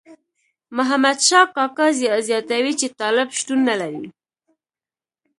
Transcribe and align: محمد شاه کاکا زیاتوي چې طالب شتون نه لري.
محمد 0.77 1.17
شاه 1.27 1.47
کاکا 1.55 1.85
زیاتوي 2.27 2.73
چې 2.79 2.87
طالب 2.99 3.29
شتون 3.37 3.59
نه 3.69 3.75
لري. 3.81 4.05